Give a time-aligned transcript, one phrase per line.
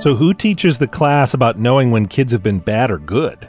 [0.00, 3.46] So, who teaches the class about knowing when kids have been bad or good?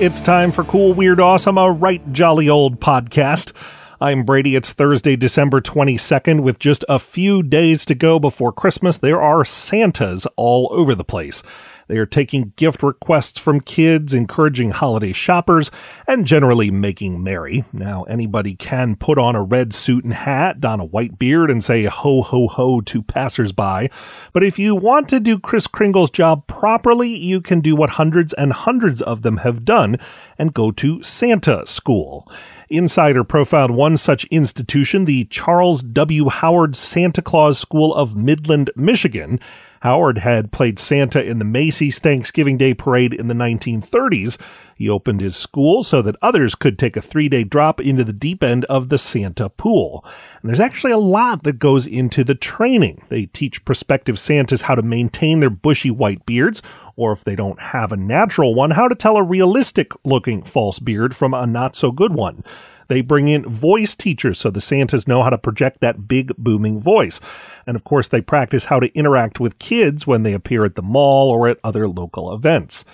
[0.00, 3.52] It's time for Cool, Weird, Awesome, a right jolly old podcast.
[4.00, 4.56] I'm Brady.
[4.56, 6.42] It's Thursday, December 22nd.
[6.42, 11.04] With just a few days to go before Christmas, there are Santas all over the
[11.04, 11.42] place.
[11.88, 15.70] They are taking gift requests from kids, encouraging holiday shoppers,
[16.06, 17.64] and generally making merry.
[17.72, 21.62] Now, anybody can put on a red suit and hat, don a white beard, and
[21.62, 23.90] say ho ho ho to passersby.
[24.32, 28.32] But if you want to do Kris Kringle's job properly, you can do what hundreds
[28.32, 29.96] and hundreds of them have done
[30.38, 32.28] and go to Santa school.
[32.68, 36.28] Insider profiled one such institution, the Charles W.
[36.28, 39.38] Howard Santa Claus School of Midland, Michigan.
[39.84, 44.40] Howard had played Santa in the Macy's Thanksgiving Day Parade in the 1930s.
[44.74, 48.14] He opened his school so that others could take a three day drop into the
[48.14, 50.02] deep end of the Santa pool.
[50.40, 53.04] And there's actually a lot that goes into the training.
[53.10, 56.62] They teach prospective Santas how to maintain their bushy white beards,
[56.96, 60.78] or if they don't have a natural one, how to tell a realistic looking false
[60.78, 62.42] beard from a not so good one.
[62.88, 66.80] They bring in voice teachers so the Santas know how to project that big booming
[66.80, 67.20] voice.
[67.66, 70.82] And of course, they practice how to interact with kids when they appear at the
[70.82, 72.84] mall or at other local events.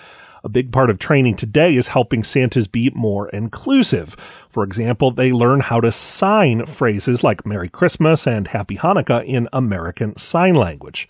[0.43, 4.13] A big part of training today is helping Santas be more inclusive.
[4.49, 9.47] For example, they learn how to sign phrases like Merry Christmas and Happy Hanukkah in
[9.53, 11.07] American Sign Language.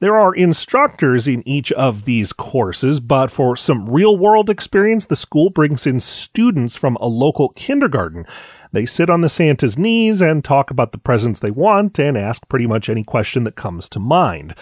[0.00, 5.14] There are instructors in each of these courses, but for some real world experience, the
[5.14, 8.24] school brings in students from a local kindergarten.
[8.72, 12.48] They sit on the Santa's knees and talk about the presents they want and ask
[12.48, 14.54] pretty much any question that comes to mind.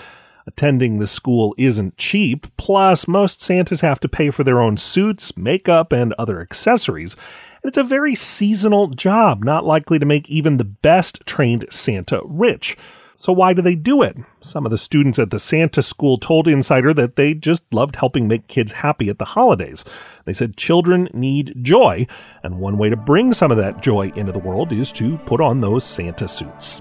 [0.44, 5.36] Attending the school isn't cheap, plus, most Santas have to pay for their own suits,
[5.36, 7.14] makeup, and other accessories.
[7.62, 12.22] And it's a very seasonal job, not likely to make even the best trained Santa
[12.24, 12.76] rich.
[13.20, 14.16] So why do they do it?
[14.40, 18.28] Some of the students at the Santa school told Insider that they just loved helping
[18.28, 19.84] make kids happy at the holidays.
[20.24, 22.06] They said children need joy,
[22.44, 25.40] and one way to bring some of that joy into the world is to put
[25.40, 26.80] on those Santa suits.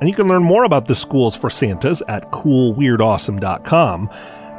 [0.00, 4.10] And you can learn more about the schools for Santas at coolweirdawesome.com.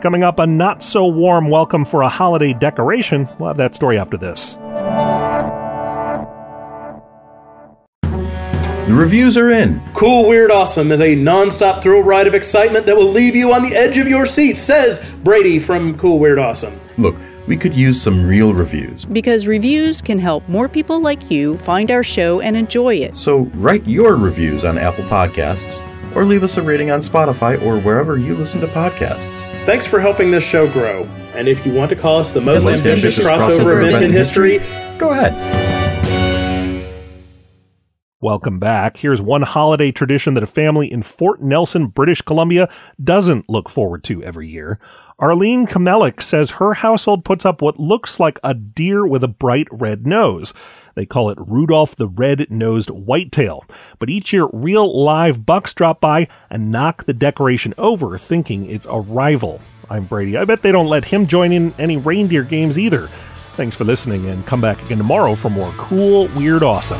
[0.01, 3.28] Coming up, a not so warm welcome for a holiday decoration.
[3.38, 4.57] We'll have that story after this.
[8.90, 9.80] The reviews are in.
[9.94, 13.62] Cool, Weird, Awesome is a non-stop thrill ride of excitement that will leave you on
[13.62, 16.74] the edge of your seat, says Brady from Cool, Weird, Awesome.
[16.98, 19.06] Look, we could use some real reviews.
[19.06, 23.16] Because reviews can help more people like you find our show and enjoy it.
[23.16, 25.86] So write your reviews on Apple Podcasts
[26.16, 29.46] or leave us a rating on Spotify or wherever you listen to podcasts.
[29.68, 31.04] Thanks for helping this show grow.
[31.36, 33.84] And if you want to call us the most, most ambitious, ambitious crossover, crossover event
[33.84, 34.58] in event in history,
[34.98, 35.69] Go ahead.
[38.22, 38.97] Welcome back.
[38.97, 42.68] Here's one holiday tradition that a family in Fort Nelson, British Columbia
[43.02, 44.78] doesn't look forward to every year.
[45.19, 49.69] Arlene Kamelik says her household puts up what looks like a deer with a bright
[49.72, 50.53] red nose.
[50.96, 53.63] They call it Rudolph the Red-Nosed Whitetail.
[54.00, 58.88] But each year, real live bucks drop by and knock the decoration over, thinking it's
[58.88, 59.62] a rival.
[59.90, 60.36] I'm Brady.
[60.36, 63.07] I bet they don't let him join in any reindeer games either.
[63.56, 67.00] Thanks for listening and come back again tomorrow for more cool, weird, awesome.